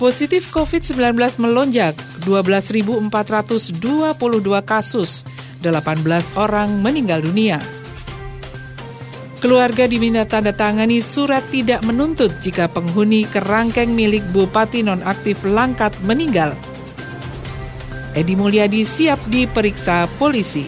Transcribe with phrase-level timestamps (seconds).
[0.00, 1.12] Positif COVID-19
[1.44, 1.92] melonjak,
[2.24, 3.12] 12.422
[4.64, 5.28] kasus,
[5.60, 7.60] 18 orang meninggal dunia.
[9.44, 16.56] Keluarga diminta tanda tangani surat tidak menuntut jika penghuni kerangkeng milik Bupati nonaktif Langkat meninggal.
[18.16, 20.64] Edi Mulyadi siap diperiksa polisi.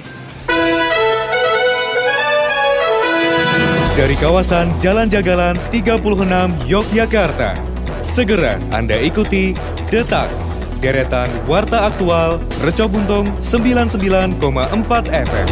[3.97, 7.72] Dari kawasan Jalan Jagalan 36 Yogyakarta.
[8.02, 9.55] Segera Anda ikuti
[9.87, 10.27] Detak,
[10.83, 14.42] deretan Warta Aktual Reco Buntung 99,4
[15.06, 15.48] FM.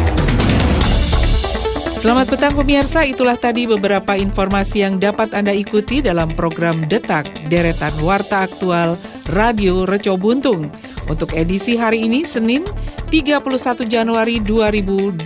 [1.95, 7.95] Selamat petang pemirsa, itulah tadi beberapa informasi yang dapat Anda ikuti dalam program Detak, deretan
[8.03, 8.99] Warta Aktual
[9.31, 10.67] Radio Reco Buntung.
[11.07, 12.67] Untuk edisi hari ini, Senin
[13.07, 15.23] 31 Januari 2022.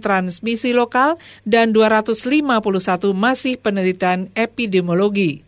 [0.00, 5.44] transmisi lokal, dan 251 masih penelitian epidemiologi.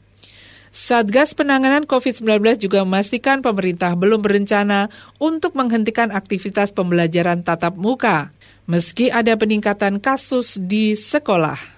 [0.76, 8.28] Satgas Penanganan COVID-19 juga memastikan pemerintah belum berencana untuk menghentikan aktivitas pembelajaran tatap muka,
[8.68, 11.75] meski ada peningkatan kasus di sekolah.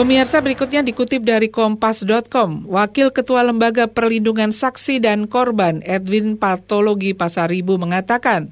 [0.00, 7.76] Pemirsa berikutnya dikutip dari Kompas.com, Wakil Ketua Lembaga Perlindungan Saksi dan Korban Edwin Patologi Pasaribu
[7.76, 8.48] mengatakan,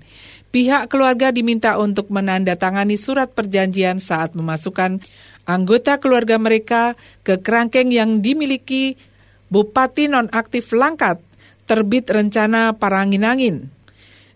[0.53, 5.01] pihak keluarga diminta untuk menandatangani surat perjanjian saat memasukkan
[5.49, 9.01] anggota keluarga mereka ke kerangkeng yang dimiliki
[9.49, 11.17] Bupati Nonaktif Langkat,
[11.65, 13.73] terbit rencana Parangin-Angin.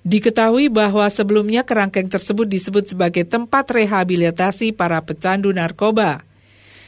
[0.01, 6.32] Diketahui bahwa sebelumnya kerangkeng tersebut disebut sebagai tempat rehabilitasi para pecandu narkoba.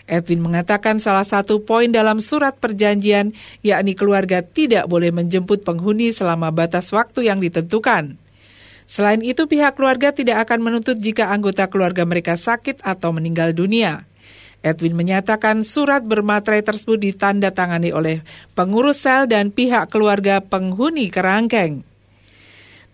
[0.05, 3.33] Edwin mengatakan salah satu poin dalam surat perjanjian
[3.65, 8.21] yakni keluarga tidak boleh menjemput penghuni selama batas waktu yang ditentukan.
[8.85, 14.05] Selain itu, pihak keluarga tidak akan menuntut jika anggota keluarga mereka sakit atau meninggal dunia.
[14.65, 18.25] Edwin menyatakan surat bermaterai tersebut ditandatangani oleh
[18.57, 21.85] pengurus sel dan pihak keluarga penghuni kerangkeng.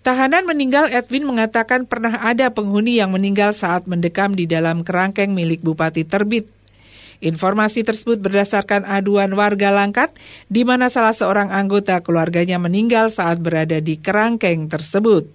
[0.02, 5.62] Tahanan meninggal Edwin mengatakan pernah ada penghuni yang meninggal saat mendekam di dalam kerangkeng milik
[5.62, 6.59] Bupati Terbit.
[7.20, 10.16] Informasi tersebut berdasarkan aduan warga Langkat,
[10.48, 15.28] di mana salah seorang anggota keluarganya meninggal saat berada di kerangkeng tersebut.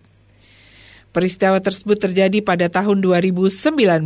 [1.13, 4.03] Peristiwa tersebut terjadi pada tahun 2019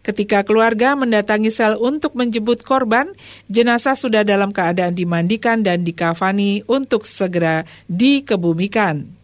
[0.00, 3.12] ketika keluarga mendatangi sel untuk menjemput korban,
[3.52, 9.17] jenazah sudah dalam keadaan dimandikan dan dikafani untuk segera dikebumikan.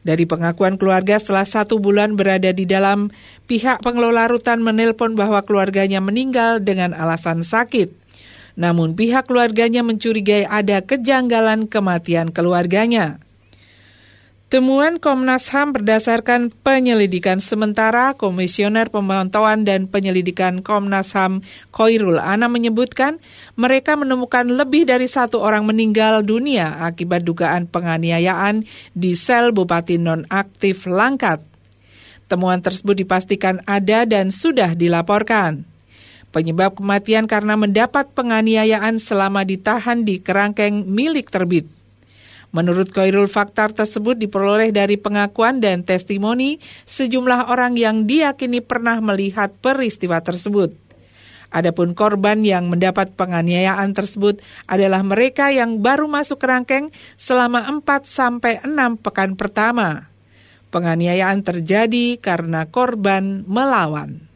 [0.00, 3.12] Dari pengakuan keluarga setelah satu bulan berada di dalam,
[3.44, 7.92] pihak pengelola rutan menelpon bahwa keluarganya meninggal dengan alasan sakit.
[8.56, 13.20] Namun pihak keluarganya mencurigai ada kejanggalan kematian keluarganya.
[14.50, 23.22] Temuan Komnas HAM berdasarkan penyelidikan sementara Komisioner Pemantauan dan Penyelidikan Komnas HAM Koirul Ana menyebutkan
[23.54, 30.82] mereka menemukan lebih dari satu orang meninggal dunia akibat dugaan penganiayaan di sel Bupati Nonaktif
[30.90, 31.46] Langkat.
[32.26, 35.62] Temuan tersebut dipastikan ada dan sudah dilaporkan.
[36.34, 41.70] Penyebab kematian karena mendapat penganiayaan selama ditahan di kerangkeng milik terbit.
[42.50, 49.54] Menurut Koirul, fakta tersebut diperoleh dari pengakuan dan testimoni sejumlah orang yang diyakini pernah melihat
[49.62, 50.74] peristiwa tersebut.
[51.50, 54.38] Adapun korban yang mendapat penganiayaan tersebut
[54.70, 60.10] adalah mereka yang baru masuk kerangkeng selama 4 sampai 6 pekan pertama.
[60.70, 64.29] Penganiayaan terjadi karena korban melawan.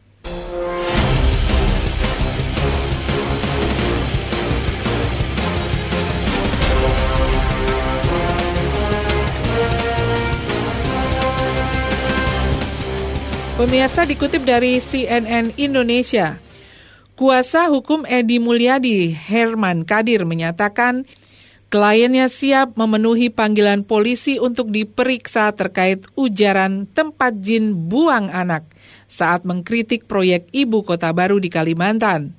[13.55, 16.43] Pemirsa dikutip dari CNN Indonesia,
[17.15, 21.07] kuasa hukum Edi Mulyadi, Herman Kadir menyatakan
[21.71, 28.67] kliennya siap memenuhi panggilan polisi untuk diperiksa terkait ujaran tempat jin buang anak
[29.07, 32.35] saat mengkritik proyek ibu kota baru di Kalimantan.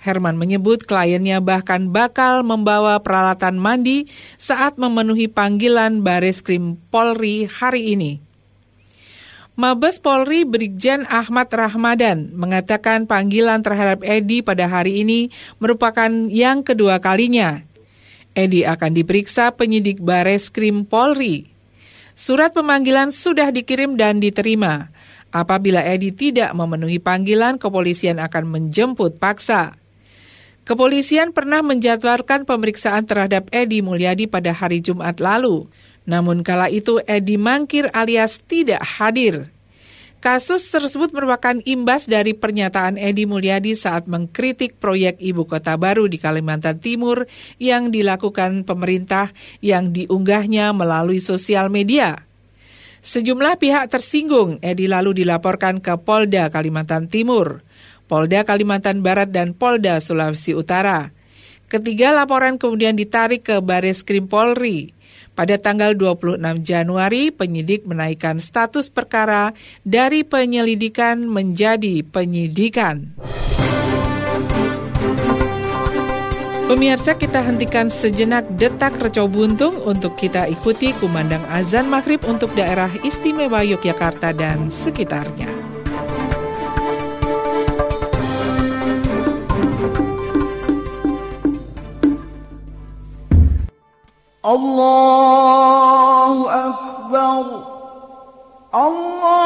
[0.00, 4.08] Herman menyebut kliennya bahkan bakal membawa peralatan mandi
[4.40, 8.25] saat memenuhi panggilan Baris Krim Polri hari ini.
[9.56, 17.00] Mabes Polri Brigjen Ahmad Rahmadan mengatakan panggilan terhadap Edi pada hari ini merupakan yang kedua
[17.00, 17.64] kalinya.
[18.36, 21.48] Edi akan diperiksa penyidik Bares Krim Polri.
[22.12, 24.92] Surat pemanggilan sudah dikirim dan diterima.
[25.32, 29.72] Apabila Edi tidak memenuhi panggilan, kepolisian akan menjemput paksa.
[30.68, 35.64] Kepolisian pernah menjadwalkan pemeriksaan terhadap Edi Mulyadi pada hari Jumat lalu.
[36.06, 39.50] Namun kala itu Edi mangkir alias tidak hadir.
[40.16, 46.18] Kasus tersebut merupakan imbas dari pernyataan Edi Mulyadi saat mengkritik proyek ibu kota baru di
[46.18, 47.28] Kalimantan Timur
[47.62, 49.30] yang dilakukan pemerintah
[49.62, 52.26] yang diunggahnya melalui sosial media.
[53.06, 57.62] Sejumlah pihak tersinggung, Edi lalu dilaporkan ke Polda Kalimantan Timur,
[58.10, 61.14] Polda Kalimantan Barat dan Polda Sulawesi Utara.
[61.70, 64.95] Ketiga laporan kemudian ditarik ke Baris Krim Polri.
[65.36, 69.52] Pada tanggal 26 Januari, penyidik menaikkan status perkara
[69.84, 73.12] dari penyelidikan menjadi penyidikan.
[76.66, 82.90] Pemirsa kita hentikan sejenak detak reco buntung untuk kita ikuti kumandang azan maghrib untuk daerah
[83.04, 85.65] istimewa Yogyakarta dan sekitarnya.
[94.46, 96.34] الله
[96.68, 97.44] أكبر
[98.74, 99.45] الله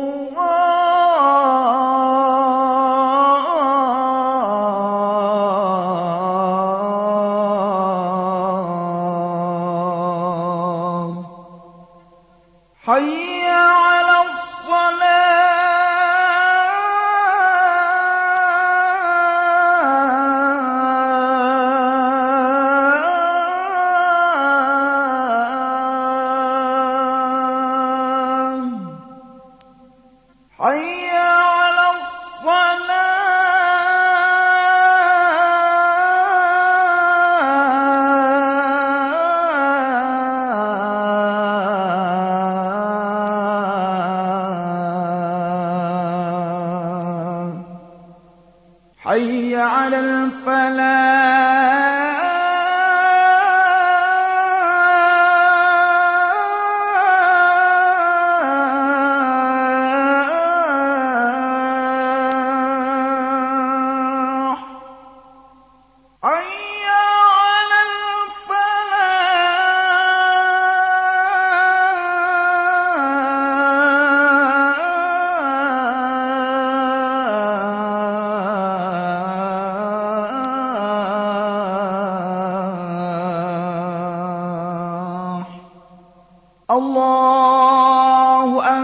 [86.71, 88.61] الله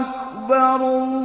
[0.50, 1.17] الله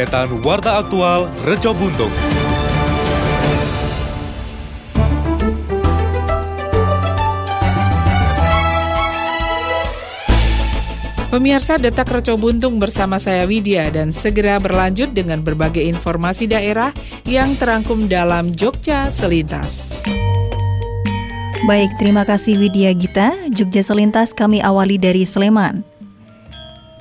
[0.00, 2.08] deretan Warta Aktual Reco Buntung.
[11.28, 16.96] Pemirsa Detak Reco Buntung bersama saya Widya dan segera berlanjut dengan berbagai informasi daerah
[17.28, 19.92] yang terangkum dalam Jogja Selintas.
[21.68, 23.36] Baik, terima kasih Widya Gita.
[23.52, 25.89] Jogja Selintas kami awali dari Sleman.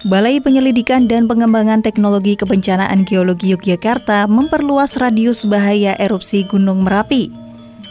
[0.07, 7.27] Balai Penyelidikan dan Pengembangan Teknologi Kebencanaan Geologi Yogyakarta memperluas radius bahaya erupsi Gunung Merapi.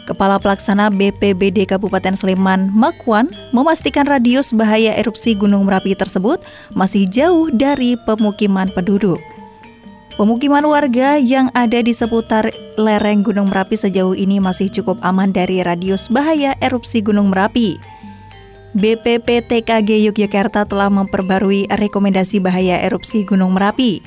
[0.09, 6.41] Kepala Pelaksana BPBD Kabupaten Sleman, Makwan, memastikan radius bahaya erupsi Gunung Merapi tersebut
[6.73, 9.21] masih jauh dari pemukiman penduduk.
[10.17, 12.49] Pemukiman warga yang ada di seputar
[12.81, 17.77] lereng Gunung Merapi sejauh ini masih cukup aman dari radius bahaya erupsi Gunung Merapi.
[18.77, 24.05] BPPTKG Yogyakarta telah memperbarui rekomendasi bahaya erupsi Gunung Merapi.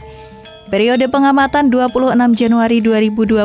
[0.71, 3.45] Periode pengamatan 26 Januari 2022,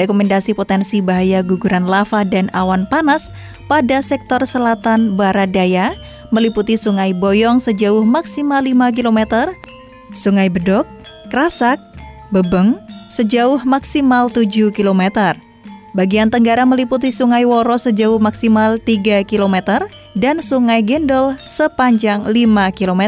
[0.00, 3.28] rekomendasi potensi bahaya guguran lava dan awan panas
[3.70, 5.94] pada sektor selatan barat daya
[6.34, 9.52] meliputi Sungai Boyong sejauh maksimal 5 km,
[10.16, 10.88] Sungai Bedok,
[11.30, 11.78] Krasak,
[12.34, 12.74] Bebeng
[13.06, 15.36] sejauh maksimal 7 km.
[15.94, 22.32] Bagian tenggara meliputi Sungai Woro sejauh maksimal 3 km dan Sungai Gendol sepanjang 5
[22.72, 23.02] km.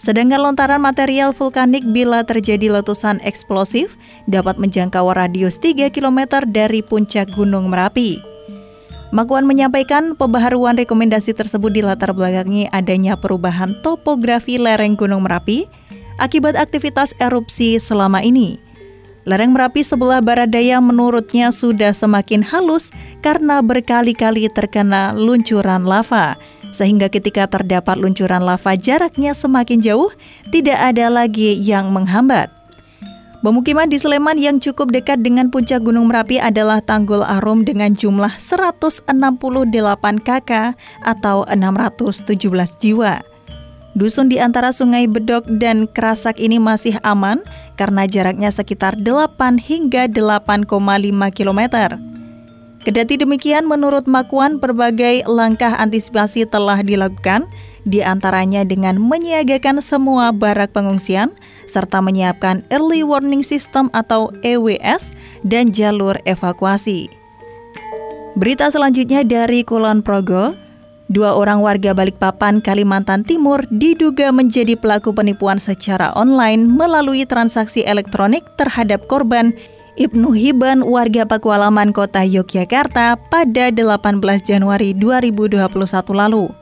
[0.00, 3.92] Sedangkan lontaran material vulkanik bila terjadi letusan eksplosif
[4.24, 8.18] dapat menjangkau radius 3 km dari puncak Gunung Merapi.
[9.08, 15.64] Makwan menyampaikan pembaharuan rekomendasi tersebut dilatar belakangi adanya perubahan topografi lereng Gunung Merapi
[16.20, 18.67] akibat aktivitas erupsi selama ini.
[19.28, 22.88] Lereng Merapi sebelah barat daya menurutnya sudah semakin halus
[23.20, 26.40] karena berkali-kali terkena luncuran lava,
[26.72, 30.08] sehingga ketika terdapat luncuran lava jaraknya semakin jauh,
[30.48, 32.48] tidak ada lagi yang menghambat.
[33.44, 38.32] Pemukiman di Sleman yang cukup dekat dengan puncak Gunung Merapi adalah Tanggul Arum dengan jumlah
[38.40, 39.12] 168
[40.24, 40.72] kakak
[41.04, 42.32] atau 617
[42.80, 43.20] jiwa.
[43.98, 47.42] Dusun di antara Sungai Bedok dan Kerasak ini masih aman
[47.74, 50.70] karena jaraknya sekitar 8 hingga 8,5
[51.34, 51.60] km.
[52.86, 57.50] Kedati demikian, menurut Makwan, berbagai langkah antisipasi telah dilakukan,
[57.90, 61.34] di antaranya dengan menyiagakan semua barak pengungsian,
[61.66, 65.10] serta menyiapkan Early Warning System atau EWS
[65.42, 67.10] dan jalur evakuasi.
[68.38, 70.54] Berita selanjutnya dari Kulon Progo,
[71.08, 78.44] Dua orang warga Balikpapan, Kalimantan Timur diduga menjadi pelaku penipuan secara online melalui transaksi elektronik
[78.60, 79.56] terhadap korban
[79.96, 85.64] Ibnu Hiban warga Pakualaman Kota Yogyakarta pada 18 Januari 2021
[86.12, 86.52] lalu.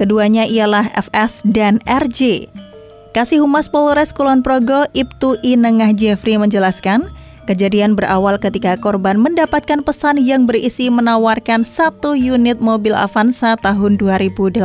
[0.00, 2.48] Keduanya ialah FS dan RJ.
[3.12, 7.12] Kasih Humas Polres Kulon Progo Ibtu Inengah Jeffrey menjelaskan,
[7.44, 14.64] Kejadian berawal ketika korban mendapatkan pesan yang berisi menawarkan satu unit mobil Avanza tahun 2018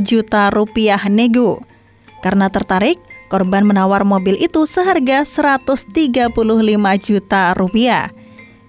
[0.00, 1.60] juta rupiah nego.
[2.24, 2.96] Karena tertarik,
[3.28, 6.32] korban menawar mobil itu seharga 135
[7.04, 8.08] juta rupiah.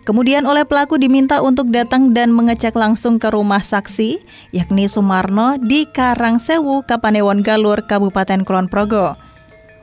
[0.01, 4.17] Kemudian oleh pelaku diminta untuk datang dan mengecek langsung ke rumah saksi,
[4.50, 9.13] yakni Sumarno di Karangsewu, Kapanewon Galur, Kabupaten Kulon Progo.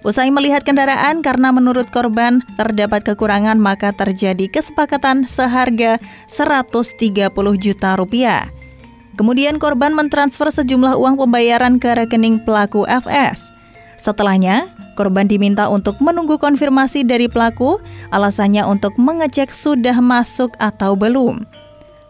[0.02, 5.98] Usai melihat kendaraan karena menurut korban terdapat kekurangan maka terjadi kesepakatan seharga
[6.30, 8.46] 130 juta rupiah.
[9.18, 13.42] Kemudian korban mentransfer sejumlah uang pembayaran ke rekening pelaku FS.
[13.98, 17.78] Setelahnya, korban diminta untuk menunggu konfirmasi dari pelaku,
[18.10, 21.46] alasannya untuk mengecek sudah masuk atau belum.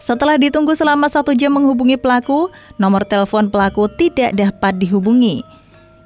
[0.01, 2.49] Setelah ditunggu selama satu jam menghubungi pelaku,
[2.81, 5.45] nomor telepon pelaku tidak dapat dihubungi.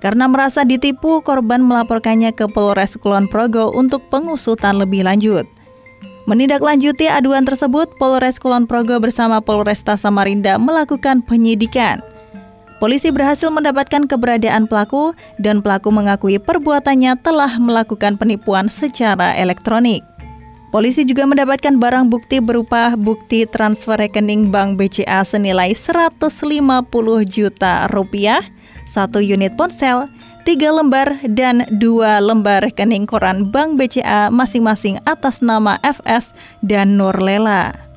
[0.03, 5.47] Karena merasa ditipu, korban melaporkannya ke Polres Kulon Progo untuk pengusutan lebih lanjut.
[6.27, 12.03] Menindaklanjuti aduan tersebut, Polres Kulon Progo bersama Polresta Samarinda melakukan penyidikan.
[12.83, 20.03] Polisi berhasil mendapatkan keberadaan pelaku dan pelaku mengakui perbuatannya telah melakukan penipuan secara elektronik.
[20.75, 26.19] Polisi juga mendapatkan barang bukti berupa bukti transfer rekening Bank BCA senilai 150
[27.31, 28.43] juta rupiah,
[28.91, 30.11] satu unit ponsel,
[30.43, 36.35] tiga lembar dan dua lembar rekening koran Bank BCA masing-masing atas nama FS
[36.67, 37.92] dan Nurlela.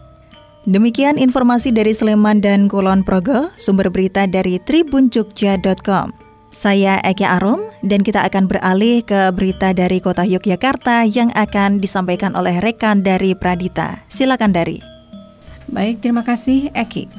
[0.66, 6.10] Demikian informasi dari Sleman dan Kulon Progo, sumber berita dari tribunjogja.com.
[6.50, 12.34] Saya Eki Arum dan kita akan beralih ke berita dari kota Yogyakarta yang akan disampaikan
[12.34, 14.02] oleh rekan dari Pradita.
[14.10, 14.82] Silakan dari.
[15.70, 17.14] Baik, terima kasih Eki.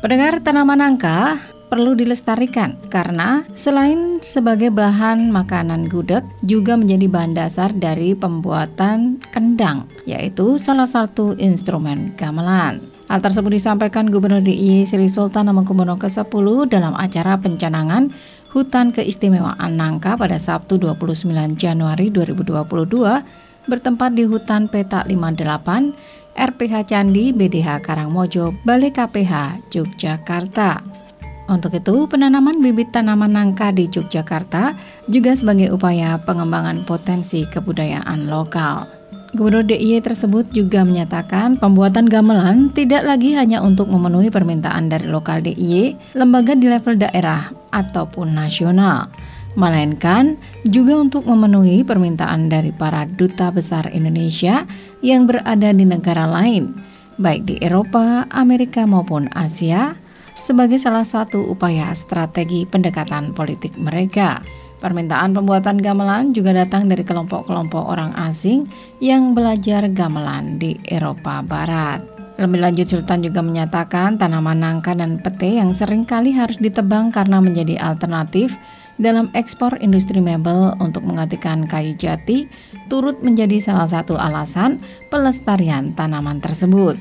[0.00, 7.74] Pendengar tanaman nangka perlu dilestarikan karena selain sebagai bahan makanan gudeg juga menjadi bahan dasar
[7.74, 12.80] dari pembuatan kendang yaitu salah satu instrumen gamelan.
[13.06, 18.10] Hal tersebut disampaikan Gubernur DIY Sri Sultan Hamengkubuwono ke-10 dalam acara pencanangan
[18.50, 25.94] Hutan Keistimewaan Nangka pada Sabtu 29 Januari 2022 bertempat di Hutan Petak 58
[26.34, 31.05] RPH Candi BDH Karangmojo Balai KPH Yogyakarta.
[31.46, 34.74] Untuk itu, penanaman bibit tanaman nangka di Yogyakarta
[35.06, 38.90] juga sebagai upaya pengembangan potensi kebudayaan lokal.
[39.36, 45.44] Gubernur DIY tersebut juga menyatakan pembuatan gamelan tidak lagi hanya untuk memenuhi permintaan dari lokal
[45.44, 49.12] DIY, lembaga di level daerah ataupun nasional,
[49.54, 54.64] melainkan juga untuk memenuhi permintaan dari para duta besar Indonesia
[55.04, 56.72] yang berada di negara lain,
[57.20, 59.94] baik di Eropa, Amerika maupun Asia,
[60.36, 64.44] sebagai salah satu upaya strategi pendekatan politik mereka.
[64.76, 68.68] Permintaan pembuatan gamelan juga datang dari kelompok-kelompok orang asing
[69.00, 72.04] yang belajar gamelan di Eropa Barat.
[72.36, 77.40] Lebih lanjut Sultan juga menyatakan tanaman nangka dan pete yang sering kali harus ditebang karena
[77.40, 78.52] menjadi alternatif
[79.00, 82.44] dalam ekspor industri mebel untuk menggantikan kayu jati
[82.92, 87.00] turut menjadi salah satu alasan pelestarian tanaman tersebut.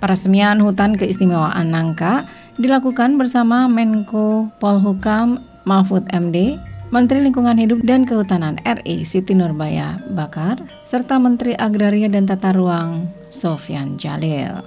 [0.00, 2.24] Peresmian hutan keistimewaan Nangka
[2.60, 6.60] dilakukan bersama Menko Polhukam Mahfud MD,
[6.92, 13.08] Menteri Lingkungan Hidup dan Kehutanan RI Siti Nurbaya Bakar, serta Menteri Agraria dan Tata Ruang
[13.32, 14.60] Sofyan Jalil.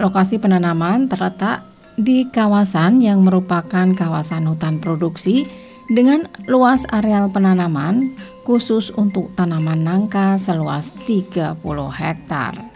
[0.00, 1.68] Lokasi penanaman terletak
[2.00, 5.44] di kawasan yang merupakan kawasan hutan produksi
[5.92, 8.16] dengan luas areal penanaman
[8.48, 11.60] khusus untuk tanaman nangka seluas 30
[11.92, 12.73] hektar.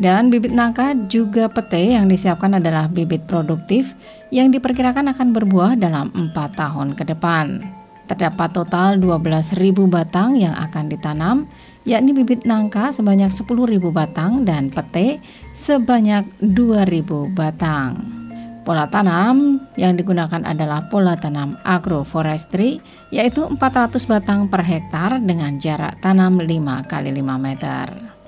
[0.00, 3.92] Dan bibit nangka juga pete yang disiapkan adalah bibit produktif
[4.32, 7.60] yang diperkirakan akan berbuah dalam 4 tahun ke depan.
[8.08, 9.56] Terdapat total 12.000
[9.88, 11.36] batang yang akan ditanam,
[11.84, 15.20] yakni bibit nangka sebanyak 10.000 batang dan pete
[15.52, 18.22] sebanyak 2.000 batang.
[18.62, 22.78] Pola tanam yang digunakan adalah pola tanam agroforestry
[23.10, 28.21] yaitu 400 batang per hektar dengan jarak tanam 5 kali 5 meter.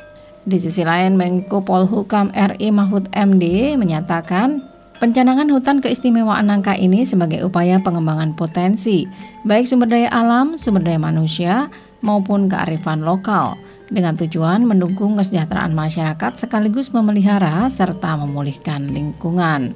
[0.44, 4.60] Di sisi lain, Menko Polhukam RI Mahfud MD menyatakan
[5.00, 9.08] pencanangan hutan keistimewaan Nangka ini sebagai upaya pengembangan potensi,
[9.48, 11.72] baik sumber daya alam, sumber daya manusia,
[12.04, 13.56] maupun kearifan lokal,
[13.88, 19.72] dengan tujuan mendukung kesejahteraan masyarakat sekaligus memelihara serta memulihkan lingkungan.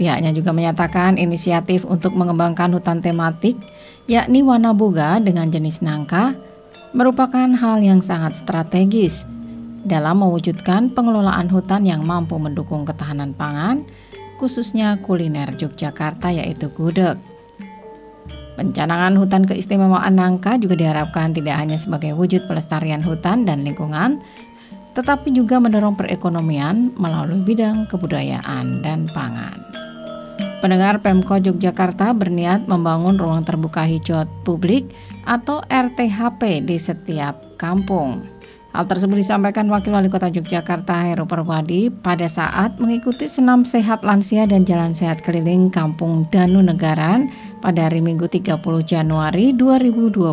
[0.00, 3.60] Pihaknya juga menyatakan inisiatif untuk mengembangkan hutan tematik,
[4.08, 6.32] yakni Wanaboga dengan jenis nangka,
[6.96, 9.28] merupakan hal yang sangat strategis
[9.82, 13.82] dalam mewujudkan pengelolaan hutan yang mampu mendukung ketahanan pangan,
[14.38, 17.18] khususnya kuliner Yogyakarta yaitu gudeg.
[18.52, 24.20] Pencanangan hutan keistimewaan Nangka juga diharapkan tidak hanya sebagai wujud pelestarian hutan dan lingkungan,
[24.92, 29.56] tetapi juga mendorong perekonomian melalui bidang kebudayaan dan pangan.
[30.62, 34.94] Pendengar Pemko Yogyakarta berniat membangun ruang terbuka hijau publik
[35.26, 38.31] atau RTHP di setiap kampung.
[38.72, 44.48] Hal tersebut disampaikan Wakil Wali Kota Yogyakarta Heru Perwadi pada saat mengikuti senam sehat lansia
[44.48, 47.28] dan jalan sehat keliling Kampung Danu Negaran
[47.60, 48.56] pada hari Minggu 30
[48.88, 50.32] Januari 2022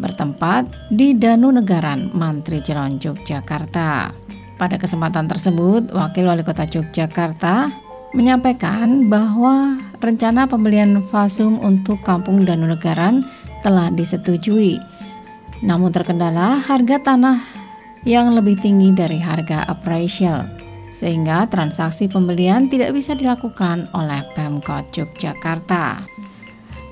[0.00, 4.16] bertempat di Danu Negaran, Mantri Jelon, Yogyakarta.
[4.56, 7.68] Pada kesempatan tersebut, Wakil Wali Kota Yogyakarta
[8.16, 13.20] menyampaikan bahwa rencana pembelian fasum untuk Kampung Danu Negaran
[13.60, 14.80] telah disetujui.
[15.62, 17.38] Namun terkendala harga tanah
[18.02, 20.50] yang lebih tinggi dari harga appraisal
[20.92, 26.04] sehingga transaksi pembelian tidak bisa dilakukan oleh Pemkot Yogyakarta.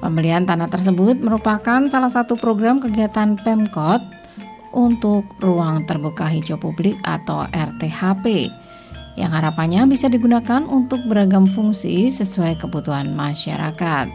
[0.00, 4.00] Pembelian tanah tersebut merupakan salah satu program kegiatan Pemkot
[4.72, 8.48] untuk ruang terbuka hijau publik atau RTHP
[9.18, 14.08] yang harapannya bisa digunakan untuk beragam fungsi sesuai kebutuhan masyarakat.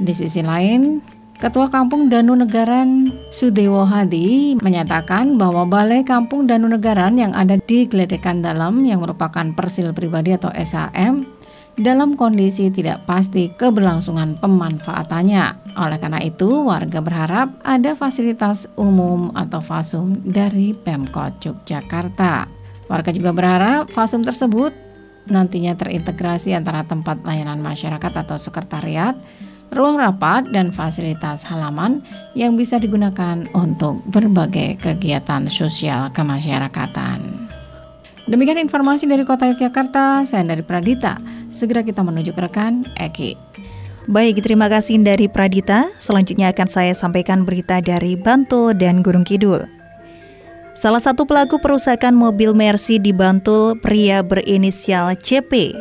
[0.00, 1.02] Di sisi lain,
[1.36, 7.84] Ketua Kampung Danu Negaran Sudewo Hadi menyatakan bahwa Balai Kampung Danu Negaran yang ada di
[7.84, 11.28] Gledekan Dalam yang merupakan persil pribadi atau SAM
[11.76, 15.76] dalam kondisi tidak pasti keberlangsungan pemanfaatannya.
[15.76, 22.48] Oleh karena itu, warga berharap ada fasilitas umum atau fasum dari Pemkot Yogyakarta.
[22.88, 24.72] Warga juga berharap fasum tersebut
[25.28, 29.12] nantinya terintegrasi antara tempat layanan masyarakat atau sekretariat
[29.74, 32.04] ruang rapat, dan fasilitas halaman
[32.38, 37.48] yang bisa digunakan untuk berbagai kegiatan sosial kemasyarakatan.
[38.26, 41.22] Demikian informasi dari Kota Yogyakarta, saya dari Pradita.
[41.54, 43.38] Segera kita menuju ke rekan Eki.
[44.10, 45.90] Baik, terima kasih dari Pradita.
[46.02, 49.66] Selanjutnya akan saya sampaikan berita dari Bantul dan Gunung Kidul.
[50.76, 55.72] Salah satu pelaku perusakan mobil Mercy di Bantul, pria berinisial CP.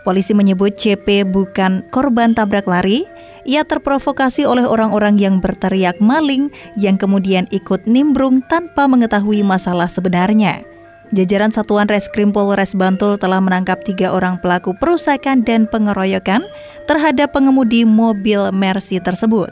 [0.00, 3.04] Polisi menyebut CP bukan korban tabrak lari,
[3.44, 6.48] ia terprovokasi oleh orang-orang yang berteriak maling
[6.80, 10.64] yang kemudian ikut nimbrung tanpa mengetahui masalah sebenarnya.
[11.10, 16.46] Jajaran Satuan Reskrim Polres Bantul telah menangkap tiga orang pelaku perusakan dan pengeroyokan
[16.86, 19.50] terhadap pengemudi mobil Mercy tersebut.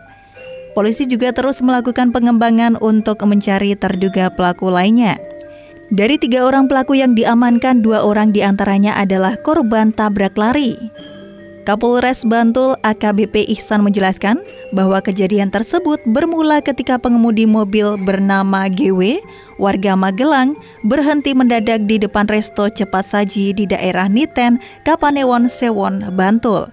[0.78, 5.18] Polisi juga terus melakukan pengembangan untuk mencari terduga pelaku lainnya.
[5.88, 10.76] Dari tiga orang pelaku yang diamankan, dua orang di antaranya adalah korban tabrak lari.
[11.64, 14.40] Kapolres Bantul AKBP Ihsan menjelaskan
[14.72, 19.20] bahwa kejadian tersebut bermula ketika pengemudi mobil bernama GW,
[19.56, 26.68] warga Magelang, berhenti mendadak di depan resto cepat saji di daerah Niten, Kapanewon, Sewon, Bantul.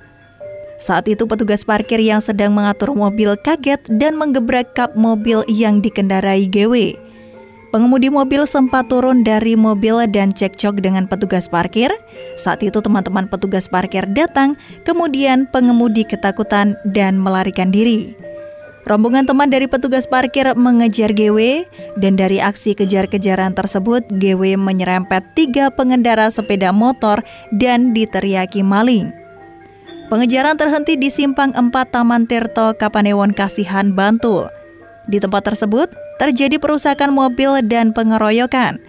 [0.75, 6.51] Saat itu petugas parkir yang sedang mengatur mobil kaget dan menggebrak kap mobil yang dikendarai
[6.51, 7.04] GW.
[7.73, 11.89] Pengemudi mobil sempat turun dari mobil dan cekcok dengan petugas parkir.
[12.37, 14.53] Saat itu teman-teman petugas parkir datang,
[14.85, 18.15] kemudian pengemudi ketakutan dan melarikan diri.
[18.85, 21.65] Rombongan teman dari petugas parkir mengejar GW
[21.97, 29.09] dan dari aksi kejar-kejaran tersebut GW menyerempet tiga pengendara sepeda motor dan diteriaki maling.
[30.05, 34.53] Pengejaran terhenti di simpang 4 Taman Tirto, Kapanewon Kasihan, Bantul.
[35.09, 38.79] Di tempat tersebut, terjadi perusakan mobil dan pengeroyokan.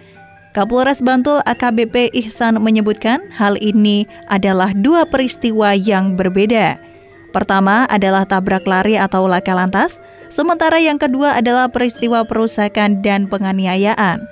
[0.55, 6.81] Kapolres Bantul AKBP Ihsan menyebutkan hal ini adalah dua peristiwa yang berbeda.
[7.29, 10.01] Pertama adalah tabrak lari atau laka lantas,
[10.33, 14.25] sementara yang kedua adalah peristiwa perusakan dan penganiayaan.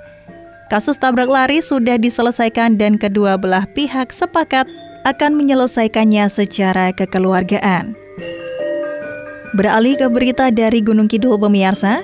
[0.66, 4.66] Kasus tabrak lari sudah diselesaikan dan kedua belah pihak sepakat
[5.06, 7.94] akan menyelesaikannya secara kekeluargaan.
[9.54, 12.02] Beralih ke berita dari Gunung Kidul pemirsa,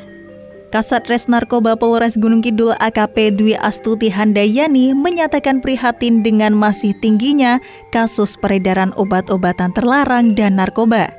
[0.73, 7.61] Kasat Res Narkoba Polres Gunung Kidul AKP Dwi Astuti Handayani menyatakan prihatin dengan masih tingginya
[7.93, 11.13] kasus peredaran obat-obatan terlarang dan narkoba.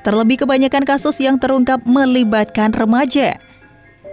[0.00, 3.36] Terlebih kebanyakan kasus yang terungkap melibatkan remaja.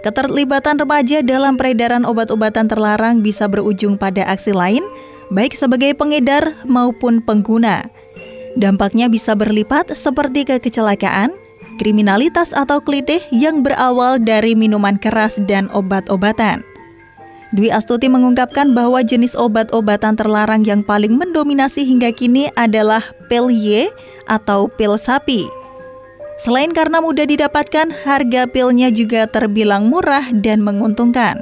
[0.04, 4.84] Keterlibatan remaja dalam peredaran obat-obatan terlarang bisa berujung pada aksi lain,
[5.32, 7.88] baik sebagai pengedar maupun pengguna.
[8.60, 11.32] Dampaknya bisa berlipat seperti kecelakaan,
[11.76, 16.62] kriminalitas atau klitih yang berawal dari minuman keras dan obat-obatan.
[17.54, 23.86] Dwi Astuti mengungkapkan bahwa jenis obat-obatan terlarang yang paling mendominasi hingga kini adalah pil Y
[24.26, 25.46] atau pil sapi.
[26.42, 31.38] Selain karena mudah didapatkan, harga pilnya juga terbilang murah dan menguntungkan.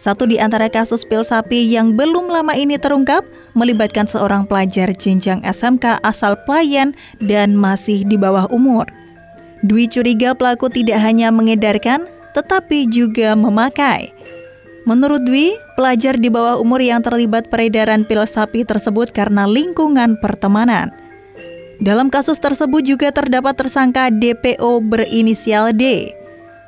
[0.00, 3.20] Satu di antara kasus pil sapi yang belum lama ini terungkap
[3.52, 9.03] melibatkan seorang pelajar jenjang SMK asal Playan dan masih di bawah umur.
[9.64, 12.04] Dwi curiga pelaku tidak hanya mengedarkan,
[12.36, 14.12] tetapi juga memakai.
[14.84, 20.92] Menurut Dwi, pelajar di bawah umur yang terlibat peredaran pil sapi tersebut karena lingkungan pertemanan.
[21.80, 26.12] Dalam kasus tersebut juga terdapat tersangka DPO berinisial D.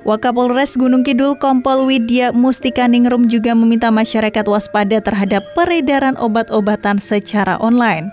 [0.09, 7.61] Wakapolres Gunung Kidul Kompol Widya Mustika Ningrum juga meminta masyarakat waspada terhadap peredaran obat-obatan secara
[7.61, 8.09] online.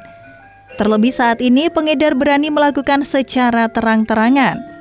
[0.75, 4.72] Terlebih saat ini pengedar berani melakukan secara terang-terangan.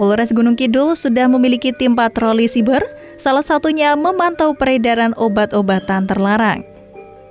[0.00, 2.80] Polres Gunung Kidul sudah memiliki tim patroli siber,
[3.20, 6.64] salah satunya memantau peredaran obat-obatan terlarang.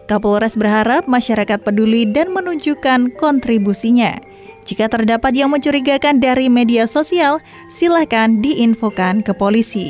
[0.05, 4.19] Kapolres berharap masyarakat peduli dan menunjukkan kontribusinya.
[4.61, 7.41] Jika terdapat yang mencurigakan dari media sosial,
[7.73, 9.89] silahkan diinfokan ke polisi.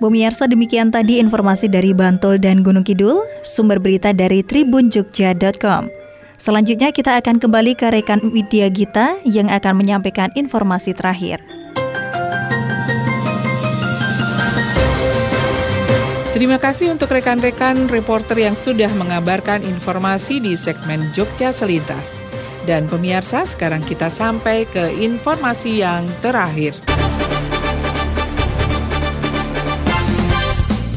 [0.00, 5.99] Pemirsa demikian tadi informasi dari Bantul dan Gunung Kidul, sumber berita dari tribunjogja.com.
[6.40, 11.44] Selanjutnya kita akan kembali ke rekan Widya Gita yang akan menyampaikan informasi terakhir.
[16.32, 22.16] Terima kasih untuk rekan-rekan reporter yang sudah mengabarkan informasi di segmen Jogja Selintas.
[22.64, 26.72] Dan pemirsa, sekarang kita sampai ke informasi yang terakhir.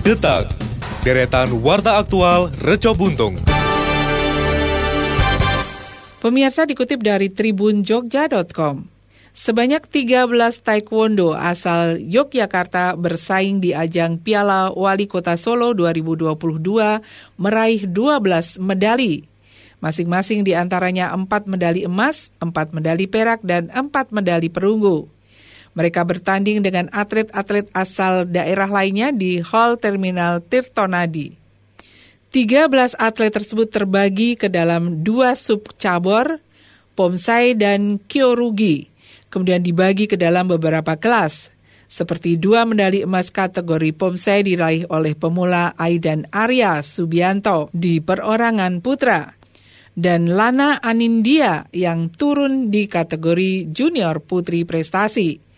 [0.08, 0.48] Detak,
[1.04, 3.53] deretan warta aktual Reco Buntung.
[6.24, 8.88] Pemirsa dikutip dari tribunjogja.com.
[9.36, 16.40] Sebanyak 13 taekwondo asal Yogyakarta bersaing di ajang Piala Wali Kota Solo 2022
[17.36, 19.28] meraih 12 medali.
[19.84, 25.12] Masing-masing di antaranya 4 medali emas, 4 medali perak, dan 4 medali perunggu.
[25.76, 31.43] Mereka bertanding dengan atlet-atlet asal daerah lainnya di Hall Terminal Tirtonadi.
[32.34, 36.42] 13 atlet tersebut terbagi ke dalam dua subcabur,
[36.98, 38.90] pomsai dan kyorugi,
[39.30, 41.54] kemudian dibagi ke dalam beberapa kelas.
[41.86, 49.30] Seperti dua medali emas kategori pomsai diraih oleh pemula Aidan Arya Subianto di perorangan putra
[49.94, 55.53] dan Lana Anindia yang turun di kategori junior putri prestasi.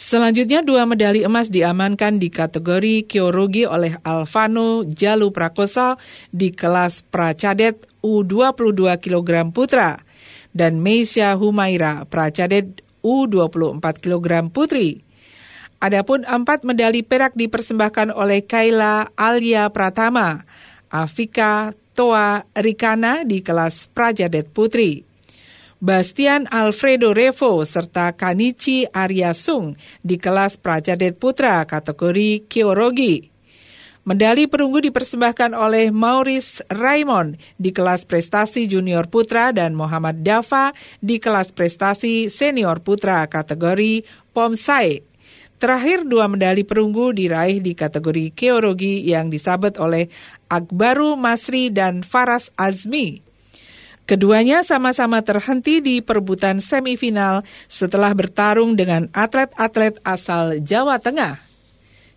[0.00, 6.00] Selanjutnya dua medali emas diamankan di kategori Kyorugi oleh Alvano Jalu Prakoso
[6.32, 10.00] di kelas Pracadet U22 kg putra
[10.56, 15.04] dan Meisha Humaira Pracadet U24 kg putri.
[15.84, 20.48] Adapun empat medali perak dipersembahkan oleh Kaila Alia Pratama,
[20.88, 25.09] Afika Toa Rikana di kelas Prajadet Putri.
[25.80, 33.24] Bastian Alfredo Revo serta Kanichi Aryasung di kelas Prajadet Putra kategori Kyorogi.
[34.04, 40.68] Medali perunggu dipersembahkan oleh Maurice Raymond di kelas prestasi junior putra dan Muhammad Dava
[41.00, 44.04] di kelas prestasi senior putra kategori
[44.36, 45.00] Pomsai.
[45.56, 50.12] Terakhir dua medali perunggu diraih di kategori Kyorogi yang disabet oleh
[50.52, 53.29] Akbaru Masri dan Faras Azmi.
[54.10, 61.38] Keduanya sama-sama terhenti di perebutan semifinal setelah bertarung dengan atlet-atlet asal Jawa Tengah.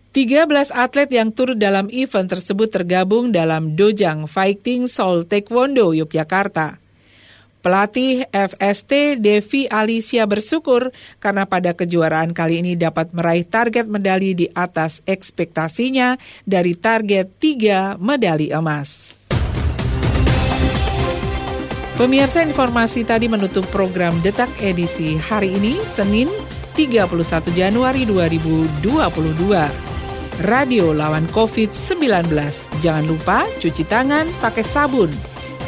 [0.10, 6.82] 13 atlet yang turut dalam event tersebut tergabung dalam Dojang Fighting Soul Taekwondo Yogyakarta.
[7.62, 10.90] Pelatih FST Devi Alicia bersyukur
[11.22, 18.02] karena pada kejuaraan kali ini dapat meraih target medali di atas ekspektasinya dari target 3
[18.02, 19.13] medali emas.
[21.94, 26.26] Pemirsa informasi tadi menutup program Detak edisi hari ini, Senin
[26.74, 27.06] 31
[27.54, 28.82] Januari 2022.
[30.42, 32.34] Radio lawan COVID-19.
[32.82, 35.14] Jangan lupa cuci tangan pakai sabun,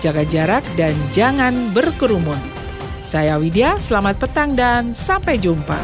[0.01, 2.41] jaga jarak, dan jangan berkerumun.
[3.05, 5.77] Saya Widya, selamat petang dan sampai jumpa.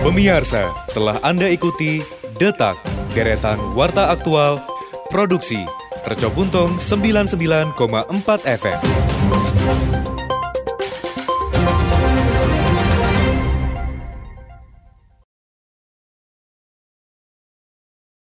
[0.00, 2.00] Pemirsa, telah Anda ikuti
[2.40, 2.80] Detak,
[3.12, 4.64] deretan Warta Aktual,
[5.12, 10.13] Produksi Reco Buntung 99,4 FM.